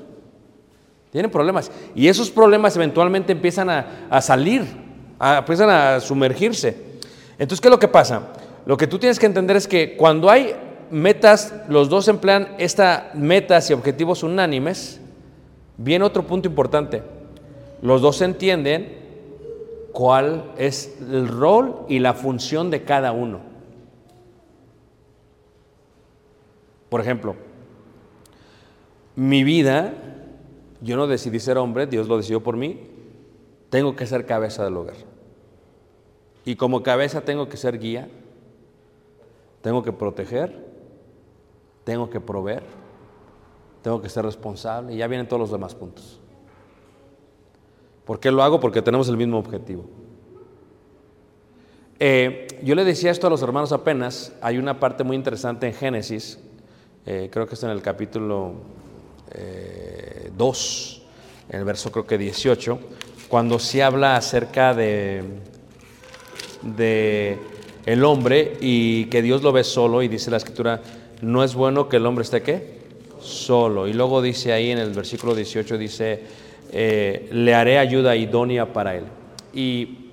[1.10, 1.72] Tienen problemas.
[1.96, 4.64] Y esos problemas eventualmente empiezan a, a salir,
[5.18, 6.76] a- empiezan a sumergirse.
[7.32, 8.28] Entonces, ¿qué es lo que pasa?
[8.70, 10.54] Lo que tú tienes que entender es que cuando hay
[10.92, 15.00] metas, los dos emplean estas metas y objetivos unánimes,
[15.76, 17.02] viene otro punto importante.
[17.82, 18.96] Los dos entienden
[19.90, 23.40] cuál es el rol y la función de cada uno.
[26.90, 27.34] Por ejemplo,
[29.16, 29.94] mi vida,
[30.80, 32.82] yo no decidí ser hombre, Dios lo decidió por mí,
[33.68, 34.94] tengo que ser cabeza del hogar.
[36.44, 38.08] Y como cabeza tengo que ser guía,
[39.62, 40.66] tengo que proteger,
[41.84, 42.62] tengo que proveer,
[43.82, 46.20] tengo que ser responsable, y ya vienen todos los demás puntos.
[48.04, 48.60] ¿Por qué lo hago?
[48.60, 49.84] Porque tenemos el mismo objetivo.
[51.98, 55.74] Eh, yo le decía esto a los hermanos apenas, hay una parte muy interesante en
[55.74, 56.38] Génesis,
[57.04, 58.54] eh, creo que está en el capítulo
[60.36, 61.02] 2,
[61.50, 62.78] en el verso creo que 18,
[63.28, 65.22] cuando se habla acerca de,
[66.62, 67.38] de
[67.86, 70.80] el hombre y que Dios lo ve solo y dice la escritura,
[71.22, 72.80] no es bueno que el hombre esté qué?
[73.20, 73.86] Solo.
[73.86, 76.22] Y luego dice ahí en el versículo 18, dice,
[76.72, 79.04] eh, le haré ayuda idónea para él.
[79.52, 80.10] Y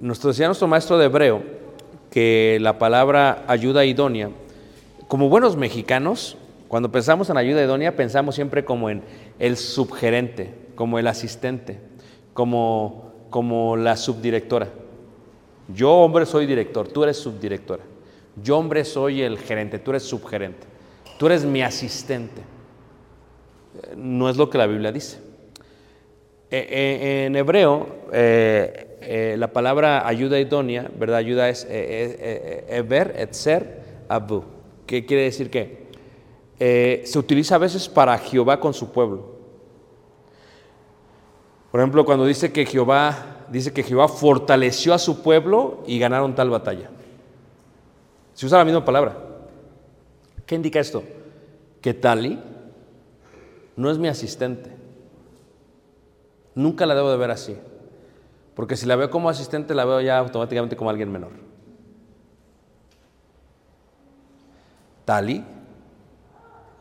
[0.00, 1.42] nuestro decía nuestro maestro de hebreo
[2.10, 4.30] que la palabra ayuda idónea,
[5.08, 6.36] como buenos mexicanos,
[6.68, 9.02] cuando pensamos en ayuda idónea, pensamos siempre como en
[9.38, 11.78] el subgerente, como el asistente,
[12.32, 14.68] como, como la subdirectora.
[15.68, 17.82] Yo, hombre, soy director, tú eres subdirectora.
[18.42, 20.66] Yo, hombre, soy el gerente, tú eres subgerente.
[21.18, 22.42] Tú eres mi asistente.
[23.96, 25.18] No es lo que la Biblia dice.
[26.50, 31.18] Eh, eh, en hebreo, eh, eh, la palabra ayuda idónea, ¿verdad?
[31.18, 34.44] Ayuda es eh, eh, etzer, abu.
[34.86, 35.84] ¿Qué quiere decir que?
[36.58, 39.34] Se utiliza a veces para Jehová con su pueblo.
[41.70, 46.34] Por ejemplo, cuando dice que Jehová, dice que Jehová fortaleció a su pueblo y ganaron
[46.34, 46.90] tal batalla.
[48.34, 49.16] Se usa la misma palabra.
[50.46, 51.02] ¿Qué indica esto?
[51.80, 52.38] Que Tali
[53.76, 54.70] no es mi asistente.
[56.54, 57.56] Nunca la debo de ver así.
[58.54, 61.32] Porque si la veo como asistente, la veo ya automáticamente como alguien menor.
[65.04, 65.44] Tali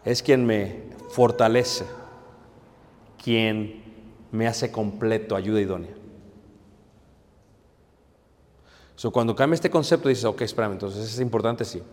[0.06, 1.86] es quien me fortalece,
[3.22, 3.84] quien
[4.32, 6.03] me hace completo, ayuda idónea.
[9.12, 11.84] Cuando cambia este concepto, dices, ok, espérame, entonces es importante, sí.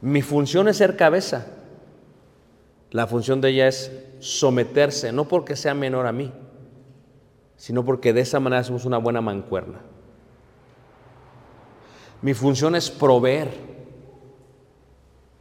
[0.00, 1.46] Mi función es ser cabeza.
[2.90, 6.32] La función de ella es someterse, no porque sea menor a mí,
[7.56, 9.80] sino porque de esa manera hacemos una buena mancuerna.
[12.22, 13.50] Mi función es proveer,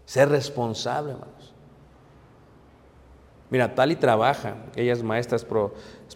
[0.06, 1.54] ser responsable, hermanos.
[3.50, 5.46] Mira, Tali trabaja, ella es maestra, es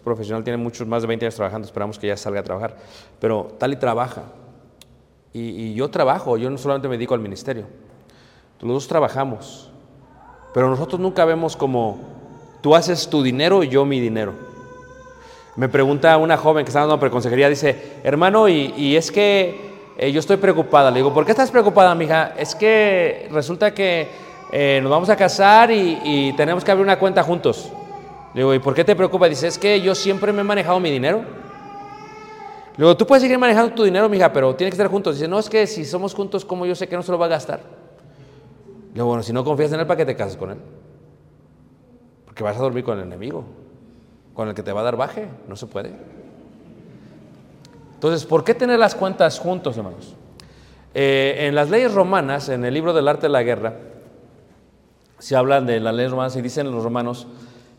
[0.00, 2.76] profesional, tiene muchos más de 20 años trabajando, esperamos que ya salga a trabajar,
[3.20, 4.24] pero Tali trabaja.
[5.32, 7.66] Y, yo trabajo, yo no solamente me dedico al ministerio.
[8.60, 9.70] Los dos trabajamos.
[10.54, 11.98] Pero nosotros nunca vemos como
[12.60, 14.32] tú haces tu dinero y yo mi dinero.
[15.56, 19.60] Me pregunta una joven que está dando preconsejería, dice, hermano, y, es que
[19.98, 20.90] eh, yo estoy preocupada.
[20.90, 22.34] Le digo, ¿por qué estás preocupada, mija?
[22.38, 24.08] Es que resulta que
[24.52, 27.70] eh, nos vamos a casar y, y tenemos que abrir una cuenta juntos.
[28.34, 29.28] Le digo, ¿y por qué te preocupa?
[29.28, 31.24] Dice, es que yo siempre me he manejado mi dinero.
[32.78, 35.16] Le digo, tú puedes seguir manejando tu dinero, mija, pero tiene que estar juntos.
[35.16, 37.26] Dice, no, es que si somos juntos, ¿cómo yo sé que no se lo va
[37.26, 37.60] a gastar?
[38.94, 40.58] Digo, bueno, si no confías en él, ¿para qué te casas con él?
[42.24, 43.42] Porque vas a dormir con el enemigo,
[44.32, 45.26] con el que te va a dar baje.
[45.48, 45.90] No se puede.
[47.94, 50.14] Entonces, ¿por qué tener las cuentas juntos, hermanos?
[50.94, 53.74] Eh, en las leyes romanas, en el libro del arte de la guerra,
[55.18, 57.26] se hablan de las leyes romanas y dicen los romanos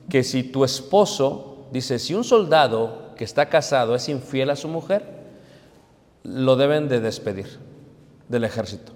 [0.09, 4.69] que si tu esposo, dice, si un soldado que está casado es infiel a su
[4.69, 5.03] mujer,
[6.23, 7.59] lo deben de despedir
[8.29, 8.93] del ejército.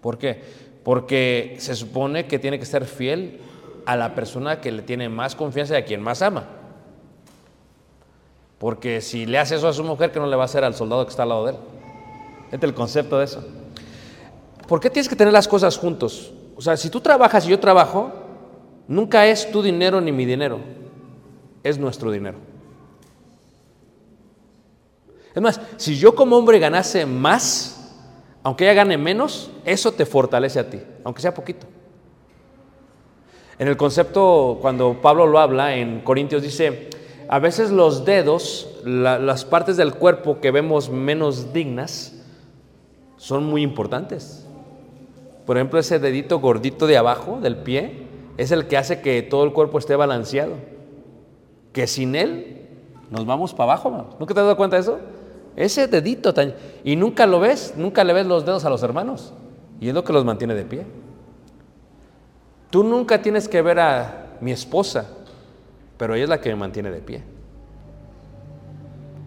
[0.00, 0.40] ¿Por qué?
[0.84, 3.40] Porque se supone que tiene que ser fiel
[3.84, 6.44] a la persona que le tiene más confianza y a quien más ama.
[8.58, 10.76] Porque si le hace eso a su mujer, ¿qué no le va a hacer al
[10.76, 11.58] soldado que está al lado de él?
[12.52, 13.44] Este es el concepto de eso.
[14.68, 16.32] ¿Por qué tienes que tener las cosas juntos?
[16.54, 18.12] O sea, si tú trabajas y yo trabajo,
[18.86, 20.60] nunca es tu dinero ni mi dinero,
[21.64, 22.54] es nuestro dinero.
[25.36, 27.94] Es más, si yo como hombre ganase más,
[28.42, 31.66] aunque ella gane menos, eso te fortalece a ti, aunque sea poquito.
[33.58, 36.88] En el concepto, cuando Pablo lo habla en Corintios, dice,
[37.28, 42.14] a veces los dedos, la- las partes del cuerpo que vemos menos dignas,
[43.18, 44.46] son muy importantes.
[45.44, 48.06] Por ejemplo, ese dedito gordito de abajo del pie
[48.38, 50.54] es el que hace que todo el cuerpo esté balanceado.
[51.74, 52.68] Que sin él
[53.10, 53.88] nos vamos para abajo.
[53.90, 54.16] hermanos.
[54.18, 54.98] ¿Nunca te has dado cuenta de eso?
[55.56, 56.54] Ese dedito tan...
[56.84, 59.32] Y nunca lo ves, nunca le ves los dedos a los hermanos.
[59.80, 60.86] Y es lo que los mantiene de pie.
[62.70, 65.06] Tú nunca tienes que ver a mi esposa,
[65.96, 67.22] pero ella es la que me mantiene de pie.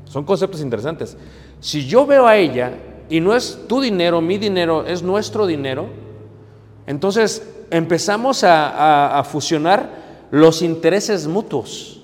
[0.06, 1.18] Son conceptos interesantes.
[1.60, 2.74] Si yo veo a ella
[3.10, 5.88] y no es tu dinero, mi dinero, es nuestro dinero,
[6.88, 9.90] entonces empezamos a, fusionar
[10.32, 12.02] los intereses mutuos,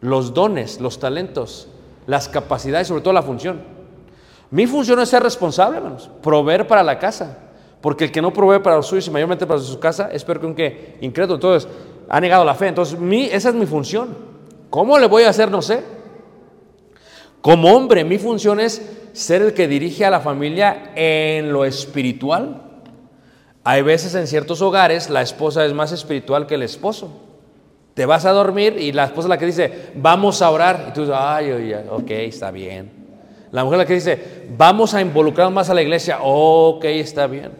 [0.00, 1.68] los dones, los talentos,
[2.08, 3.60] las capacidades, sobre todo la función.
[4.50, 7.36] Mi función es ser responsable, hermanos, proveer para la casa.
[7.82, 10.40] Porque el que no provee para los suyos y mayormente para su casa es peor
[10.40, 11.34] que un que incrédulo.
[11.34, 11.70] Entonces,
[12.08, 12.68] ha negado la fe.
[12.68, 14.16] Entonces, mi, esa es mi función.
[14.70, 15.50] ¿Cómo le voy a hacer?
[15.50, 15.84] No sé.
[17.42, 22.62] Como hombre, mi función es ser el que dirige a la familia en lo espiritual.
[23.64, 27.27] Hay veces en ciertos hogares la esposa es más espiritual que el esposo.
[27.98, 30.86] Te vas a dormir y la esposa es la que dice, vamos a orar.
[30.88, 32.92] Y tú dices, ay, oye, ok, está bien.
[33.50, 36.18] La mujer la que dice, vamos a involucrarnos más a la iglesia.
[36.22, 37.50] ok, está bien.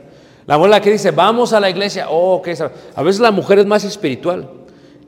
[0.46, 2.08] La mujer la que dice, vamos a la iglesia.
[2.08, 2.80] ok, está bien.
[2.94, 4.48] A veces la mujer es más espiritual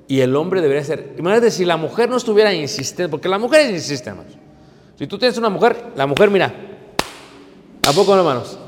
[0.08, 1.14] y el hombre debería ser.
[1.16, 4.32] Imagínate si la mujer no estuviera insistente, porque la mujer insiste, hermanos.
[4.98, 6.52] Si tú tienes una mujer, la mujer, mira,
[7.88, 8.58] ¿a poco no, hermanos?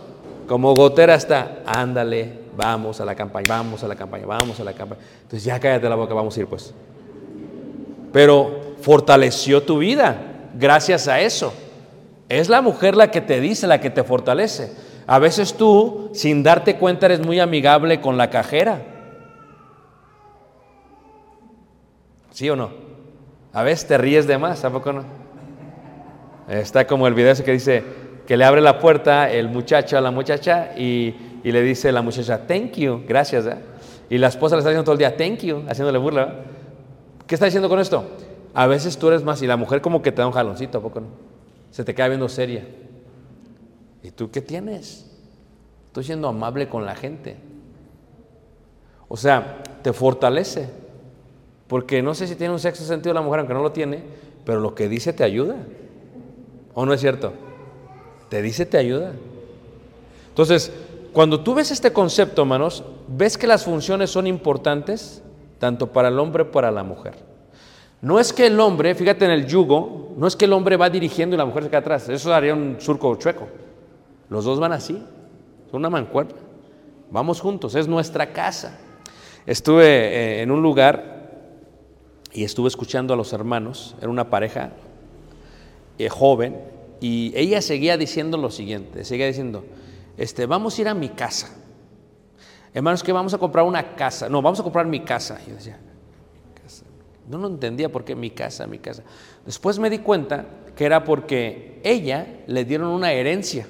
[0.47, 4.73] Como gotera está, ándale, vamos a la campaña, vamos a la campaña, vamos a la
[4.73, 5.01] campaña.
[5.23, 6.75] Entonces ya cállate la boca, vamos a ir pues.
[8.13, 10.17] Pero fortaleció tu vida
[10.59, 11.53] gracias a eso.
[12.29, 14.73] Es la mujer la que te dice, la que te fortalece.
[15.07, 18.81] A veces tú, sin darte cuenta, eres muy amigable con la cajera.
[22.31, 22.71] ¿Sí o no?
[23.53, 25.05] A veces te ríes de más, ¿a poco no?
[26.49, 27.85] Está como el video ese que dice
[28.27, 32.03] que le abre la puerta el muchacho a la muchacha y, y le dice la
[32.03, 33.47] muchacha, thank you, gracias.
[33.47, 33.57] ¿eh?
[34.11, 36.27] Y la esposa le está diciendo todo el día, thank you, haciéndole burla.
[36.27, 36.41] ¿verdad?
[37.27, 38.05] ¿Qué está diciendo con esto?
[38.55, 40.83] A veces tú eres más, y la mujer como que te da un jaloncito, ¿a
[40.83, 41.07] poco no?
[41.71, 42.67] Se te queda viendo seria.
[44.03, 45.11] ¿Y tú qué tienes?
[45.87, 47.37] Estoy siendo amable con la gente.
[49.09, 50.69] O sea, te fortalece.
[51.67, 54.03] Porque no sé si tiene un sexto sentido la mujer, aunque no lo tiene,
[54.45, 55.57] pero lo que dice te ayuda.
[56.75, 57.33] ¿O no es cierto?
[58.29, 59.13] Te dice, te ayuda.
[60.29, 60.73] Entonces,
[61.13, 65.23] cuando tú ves este concepto, hermanos, ves que las funciones son importantes
[65.59, 67.15] tanto para el hombre como para la mujer.
[68.01, 70.91] No es que el hombre, fíjate en el yugo, no es que el hombre va
[70.91, 72.09] dirigiendo y la mujer se queda atrás.
[72.09, 73.47] Eso haría un surco chueco.
[74.29, 74.95] Los dos van así,
[75.71, 76.35] son una mancuerna.
[77.11, 78.79] Vamos juntos, es nuestra casa.
[79.47, 81.31] Estuve eh, en un lugar
[82.33, 84.71] y estuve escuchando a los hermanos, era una pareja
[85.99, 86.59] eh, joven,
[87.01, 89.65] y ella seguía diciendo lo siguiente, seguía diciendo,
[90.17, 91.55] este, vamos a ir a mi casa.
[92.75, 94.29] Hermanos, que vamos a comprar una casa.
[94.29, 95.39] No, vamos a comprar mi casa.
[95.47, 96.85] Yo decía, "Mi casa".
[97.29, 99.03] no lo entendía por qué mi casa, mi casa.
[99.45, 103.67] Después me di cuenta que era porque ella le dieron una herencia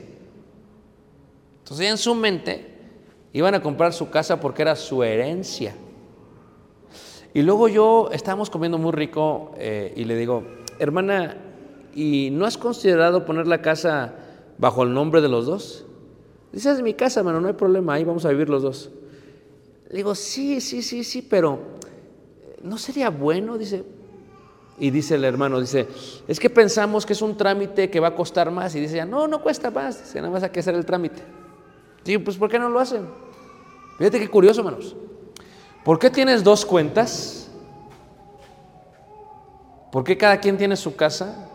[1.59, 2.69] Entonces en su mente
[3.33, 5.75] iban a comprar su casa porque era su herencia.
[7.35, 10.45] Y luego yo estábamos comiendo muy rico eh, y le digo,
[10.79, 11.39] hermana,
[11.95, 14.15] ¿y no has considerado poner la casa
[14.59, 15.87] bajo el nombre de los dos?
[16.53, 18.91] Dice, es mi casa, hermano, no hay problema, ahí vamos a vivir los dos.
[19.89, 21.59] Le digo, sí, sí, sí, sí, pero
[22.63, 23.57] ¿no sería bueno?
[23.57, 23.85] Dice,
[24.79, 25.87] y dice el hermano, dice,
[26.27, 28.75] es que pensamos que es un trámite que va a costar más.
[28.75, 31.23] Y dice, ya, no, no cuesta más, dice, nada más hay que hacer el trámite.
[32.05, 33.07] Digo, pues ¿por qué no lo hacen?
[33.99, 34.97] Fíjate qué curioso, hermanos.
[35.85, 37.51] ¿Por qué tienes dos cuentas?
[39.91, 41.49] ¿Por qué cada quien tiene su casa?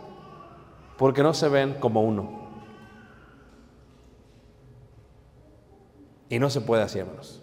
[0.98, 2.47] Porque no se ven como uno.
[6.30, 7.41] Y no se puede así, hermanos.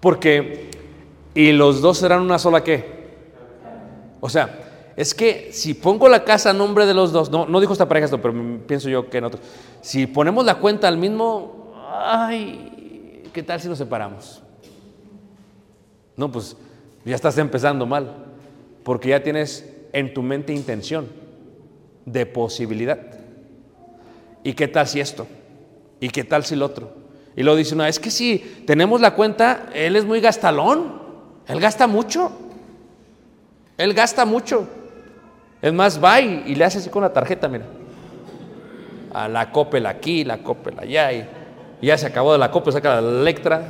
[0.00, 0.70] Porque,
[1.34, 2.98] y los dos serán una sola qué.
[4.20, 7.60] O sea, es que si pongo la casa a nombre de los dos, no, no
[7.60, 8.34] dijo esta pareja esto, pero
[8.66, 9.38] pienso yo que en.
[9.80, 14.42] Si ponemos la cuenta al mismo, ay, ¿qué tal si nos separamos?
[16.16, 16.56] No, pues
[17.04, 18.12] ya estás empezando mal,
[18.82, 21.08] porque ya tienes en tu mente intención
[22.04, 22.98] de posibilidad.
[24.42, 25.26] ¿Y qué tal si esto?
[26.00, 26.97] ¿Y qué tal si lo otro?
[27.38, 31.00] Y luego dice una, es que si tenemos la cuenta, él es muy gastalón,
[31.46, 32.32] él gasta mucho,
[33.76, 34.66] él gasta mucho.
[35.62, 37.64] Es más, va y, le hace así con la tarjeta, mira.
[39.14, 41.28] A la Coppel aquí, la Coppel allá, y,
[41.80, 43.62] ya se acabó de la Coppel, saca la Electra,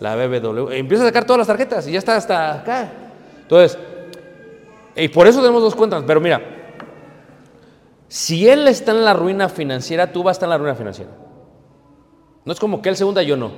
[0.00, 2.92] la BBW, empieza a sacar todas las tarjetas y ya está hasta acá.
[3.40, 3.78] Entonces,
[4.94, 6.42] y por eso tenemos dos cuentas, pero mira,
[8.06, 11.27] si él está en la ruina financiera, tú vas a estar en la ruina financiera.
[12.48, 13.50] No es como que él se hunda y yo no.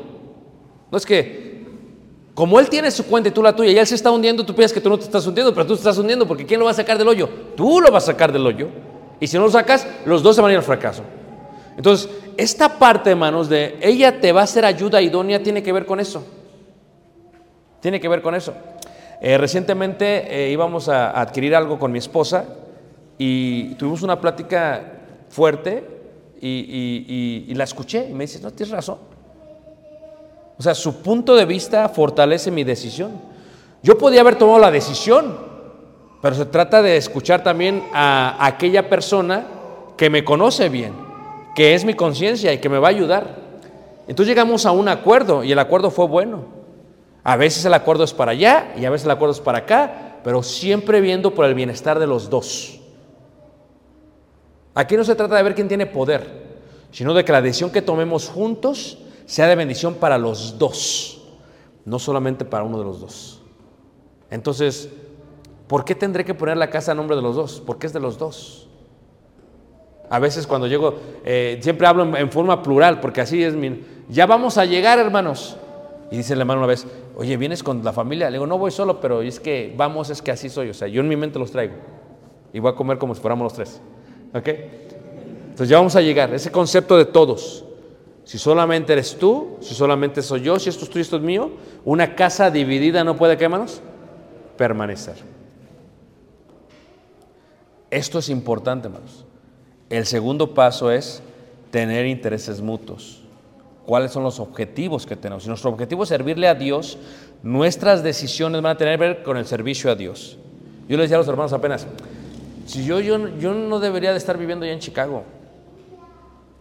[0.91, 1.65] No es que,
[2.35, 4.53] como él tiene su cuenta y tú la tuya, y él se está hundiendo, tú
[4.53, 6.67] piensas que tú no te estás hundiendo, pero tú te estás hundiendo, porque ¿quién lo
[6.67, 7.29] va a sacar del hoyo?
[7.57, 8.67] Tú lo vas a sacar del hoyo.
[9.21, 11.05] Y si no lo sacas, los dos se van a ir al fracaso.
[11.77, 15.87] Entonces, esta parte, hermanos, de ella te va a hacer ayuda idónea, tiene que ver
[15.87, 16.27] con eso.
[17.79, 18.55] Tiene que ver con eso.
[19.21, 22.45] Eh, recientemente eh, íbamos a adquirir algo con mi esposa
[23.19, 24.83] y tuvimos una plática
[25.29, 26.00] fuerte
[26.41, 28.99] y, la escuché y me dice, no, tienes razón.
[30.59, 33.13] O sea, su punto de vista fortalece mi decisión.
[33.83, 35.39] Yo podía haber tomado la decisión,
[36.21, 39.47] pero se trata de escuchar también a aquella persona
[39.97, 40.93] que me conoce bien,
[41.55, 43.37] que es mi conciencia y que me va a ayudar.
[44.07, 46.45] Entonces llegamos a un acuerdo y el acuerdo fue bueno.
[47.23, 50.19] A veces el acuerdo es para allá y a veces el acuerdo es para acá,
[50.25, 52.80] pero siempre viendo por el bienestar de los dos.
[54.75, 56.27] Aquí no se trata de ver quién tiene poder,
[56.93, 61.23] sino de que la decisión que tomemos juntos sea de bendición para los dos,
[61.85, 63.43] no solamente para uno de los dos.
[64.31, 64.89] Entonces,
[65.67, 67.63] ¿por qué tendré que poner la casa a nombre de los dos?
[67.65, 68.69] Porque es de los dos.
[70.09, 70.95] A veces cuando llego,
[71.25, 73.85] eh, siempre hablo en, en forma plural, porque así es mi...
[74.09, 75.57] Ya vamos a llegar, hermanos.
[76.11, 78.29] Y dice el hermano una vez, oye, ¿vienes con la familia?
[78.29, 80.71] Le digo, no voy solo, pero es que vamos, es que así soy.
[80.71, 81.75] O sea, yo en mi mente los traigo.
[82.53, 83.81] Y voy a comer como si fuéramos los tres.
[84.35, 84.49] ¿Ok?
[84.49, 86.33] Entonces ya vamos a llegar.
[86.33, 87.65] Ese concepto de todos.
[88.25, 91.51] Si solamente eres tú, si solamente soy yo, si esto es tuyo, esto es mío,
[91.85, 93.81] una casa dividida no puede, ¿qué, hermanos?
[94.57, 95.17] Permanecer.
[97.91, 99.25] Esto es importante, hermanos.
[99.89, 101.23] El segundo paso es
[101.73, 103.23] tener intereses mutuos.
[103.85, 105.43] ¿Cuáles son los objetivos que tenemos?
[105.43, 106.99] Si nuestro objetivo es servirle a Dios,
[107.43, 110.39] nuestras decisiones van a tener que ver con el servicio a Dios.
[110.89, 111.89] Yo les decía a los hermanos apenas,
[112.71, 115.25] si yo, yo, yo no debería de estar viviendo ya en Chicago,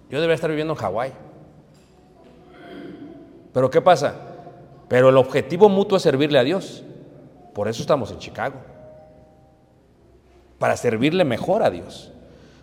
[0.10, 1.12] yo debería estar viviendo en Hawái.
[3.54, 4.16] Pero ¿qué pasa?
[4.88, 6.84] Pero el objetivo mutuo es servirle a Dios.
[7.54, 8.56] Por eso estamos en Chicago.
[10.58, 12.12] Para servirle mejor a Dios.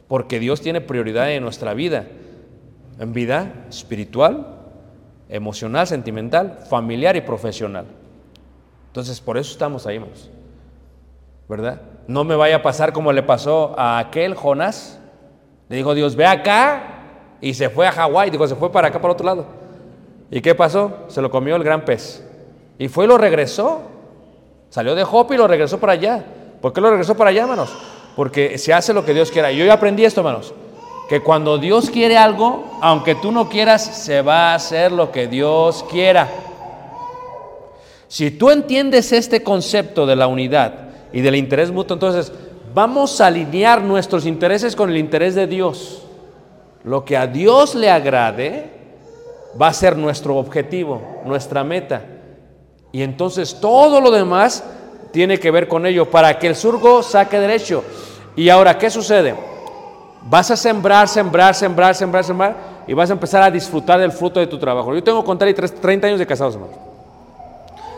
[0.08, 2.04] Porque Dios tiene prioridad en nuestra vida.
[2.98, 4.56] En vida espiritual,
[5.28, 7.86] emocional, sentimental, familiar y profesional.
[8.88, 10.04] Entonces, por eso estamos ahí.
[11.48, 11.80] ¿Verdad?
[12.08, 14.98] No me vaya a pasar como le pasó a aquel Jonás.
[15.68, 16.92] Le dijo Dios, ve acá.
[17.40, 18.30] Y se fue a Hawái.
[18.30, 19.46] Dijo, se fue para acá, para otro lado.
[20.30, 21.04] ¿Y qué pasó?
[21.08, 22.24] Se lo comió el gran pez.
[22.78, 23.82] Y fue y lo regresó.
[24.70, 26.24] Salió de Jope y lo regresó para allá.
[26.60, 27.76] ¿Por qué lo regresó para allá, hermanos?
[28.14, 29.50] Porque se hace lo que Dios quiera.
[29.50, 30.54] Yo ya aprendí esto, hermanos.
[31.08, 35.28] Que cuando Dios quiere algo, aunque tú no quieras, se va a hacer lo que
[35.28, 36.28] Dios quiera.
[38.08, 40.85] Si tú entiendes este concepto de la unidad
[41.16, 42.30] y del interés mutuo, entonces
[42.74, 46.02] vamos a alinear nuestros intereses con el interés de Dios.
[46.84, 48.70] Lo que a Dios le agrade
[49.58, 52.02] va a ser nuestro objetivo, nuestra meta.
[52.92, 54.62] Y entonces todo lo demás
[55.10, 57.82] tiene que ver con ello, para que el surgo saque derecho.
[58.36, 59.34] Y ahora, ¿qué sucede?
[60.24, 62.56] Vas a sembrar, sembrar, sembrar, sembrar, sembrar,
[62.86, 64.94] y vas a empezar a disfrutar del fruto de tu trabajo.
[64.94, 66.76] Yo tengo con Tali tres- 30 años de casados, hermanos.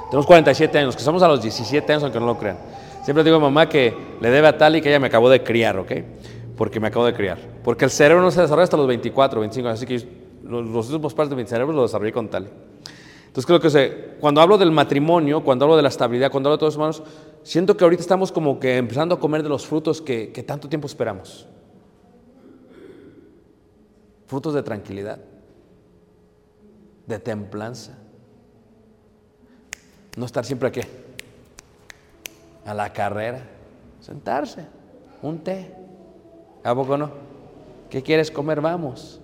[0.08, 2.56] Tenemos 47 años, nos casamos a los 17 años, aunque no lo crean.
[3.08, 5.78] Siempre digo a mamá que le debe a Tali que ella me acabó de criar,
[5.78, 5.92] ¿ok?
[6.58, 7.38] Porque me acabo de criar.
[7.64, 10.06] Porque el cerebro no se desarrolla hasta los 24, 25 años, así que
[10.44, 12.48] los, los últimos partes de mi cerebro los desarrollé con Tali.
[13.28, 16.60] Entonces creo que cuando hablo del matrimonio, cuando hablo de la estabilidad, cuando hablo de
[16.60, 17.02] todos los hermanos,
[17.44, 20.68] siento que ahorita estamos como que empezando a comer de los frutos que, que tanto
[20.68, 21.46] tiempo esperamos.
[24.26, 25.18] Frutos de tranquilidad,
[27.06, 27.96] de templanza.
[30.14, 30.82] No estar siempre aquí,
[32.68, 33.40] a la carrera,
[33.98, 34.66] sentarse,
[35.22, 35.74] un té.
[36.62, 37.10] ¿A poco no?
[37.88, 38.60] ¿Qué quieres comer?
[38.60, 39.18] Vamos.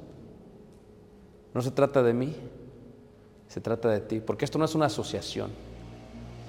[1.53, 2.35] No se trata de mí,
[3.47, 5.51] se trata de ti, porque esto no es una asociación,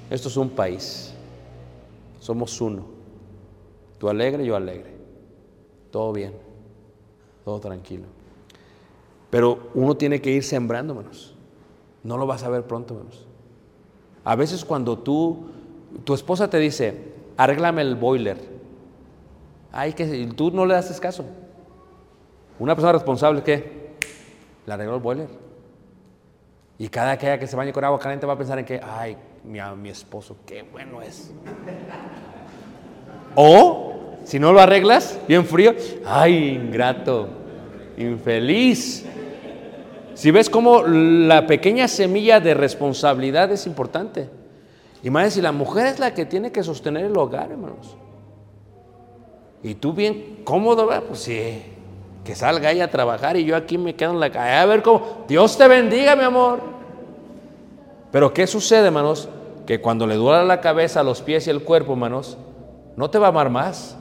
[0.09, 1.13] esto es un país,
[2.21, 2.85] somos uno,
[3.99, 4.95] tú alegre, yo alegre,
[5.91, 6.33] todo bien,
[7.43, 8.05] todo tranquilo.
[9.29, 11.35] Pero uno tiene que ir sembrando, hermanos,
[12.03, 13.27] no lo vas a ver pronto, hermanos.
[14.23, 15.49] A veces cuando tú,
[16.03, 16.95] tu esposa te dice,
[17.37, 18.37] arréglame el boiler,
[19.71, 21.25] ay, que tú no le das caso.
[22.57, 23.95] Una persona responsable, ¿qué?
[24.65, 25.27] Le arregló el boiler.
[26.77, 28.79] Y cada que haya que se bañe con agua caliente va a pensar en que,
[28.81, 31.33] ay, mi, mi esposo, qué bueno es.
[33.35, 35.73] O, si no lo arreglas, bien frío,
[36.05, 37.27] ay, ingrato,
[37.97, 39.05] infeliz.
[40.13, 44.29] Si ves cómo la pequeña semilla de responsabilidad es importante.
[45.05, 47.95] Y más si la mujer es la que tiene que sostener el hogar, hermanos.
[49.61, 51.03] Y tú bien cómodo, ¿verdad?
[51.07, 51.61] pues sí,
[52.23, 54.55] que salga ella a trabajar y yo aquí me quedo en la calle.
[54.55, 56.59] A ver cómo, Dios te bendiga, mi amor.
[58.11, 59.29] Pero ¿qué sucede, hermanos?
[59.67, 62.39] Que cuando le duela la cabeza, los pies y el cuerpo, hermanos,
[62.95, 63.95] no te va a amar más,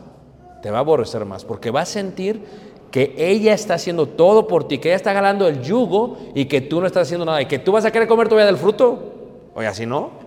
[0.63, 2.47] te va a aborrecer más, porque va a sentir
[2.91, 6.63] que ella está haciendo todo por ti, que ella está ganando el yugo y que
[6.63, 9.13] tú no estás haciendo nada, y que tú vas a querer comer todavía del fruto.
[9.55, 10.24] Oye, así no.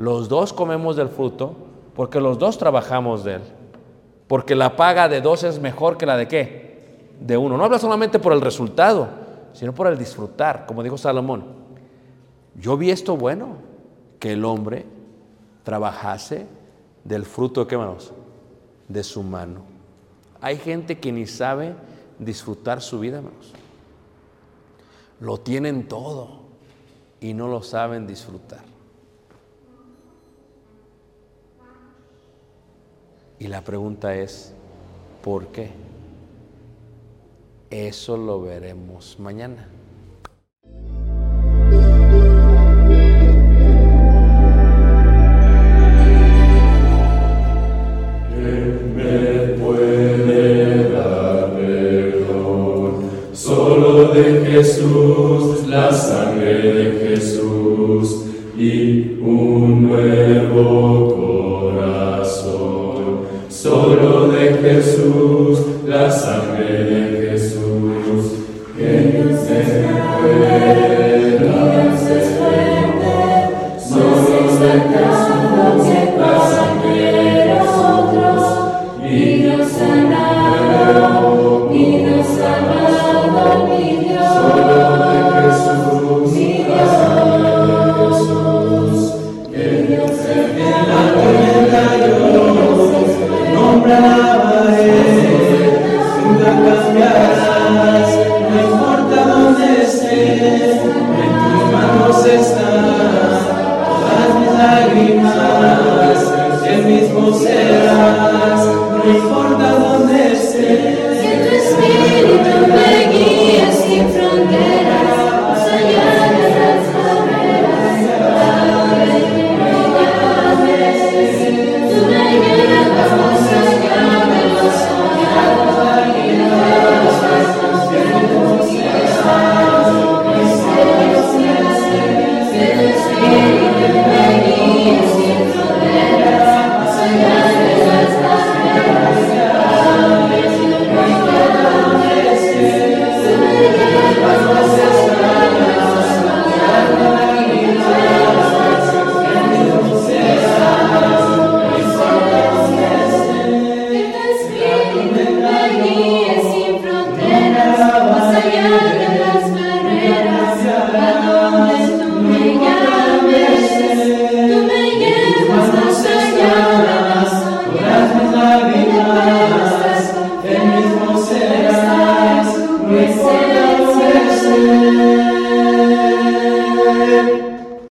[0.00, 1.54] Los dos comemos del fruto
[1.94, 3.42] porque los dos trabajamos de él.
[4.28, 7.10] Porque la paga de dos es mejor que la de qué?
[7.20, 7.58] De uno.
[7.58, 9.08] No habla solamente por el resultado,
[9.52, 11.44] sino por el disfrutar, como dijo Salomón.
[12.54, 13.56] Yo vi esto bueno,
[14.18, 14.86] que el hombre
[15.64, 16.46] trabajase
[17.04, 18.10] del fruto, ¿qué manos?
[18.88, 19.64] De su mano.
[20.40, 21.74] Hay gente que ni sabe
[22.18, 23.52] disfrutar su vida, hermanos.
[25.20, 26.40] Lo tienen todo
[27.20, 28.69] y no lo saben disfrutar.
[33.40, 34.52] Y la pregunta es,
[35.24, 35.70] ¿por qué?
[37.70, 39.66] Eso lo veremos mañana.
[93.90, 94.29] Amém.